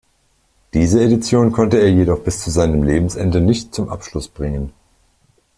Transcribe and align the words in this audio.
Diese 0.73 0.99
Edition 1.03 1.51
konnte 1.51 1.77
er 1.77 1.91
jedoch 1.93 2.23
bis 2.23 2.39
zu 2.41 2.49
seinem 2.49 2.81
Lebensende 2.81 3.39
nicht 3.39 3.75
zum 3.75 3.89
Abschluss 3.89 4.29
bringen. 4.29 4.73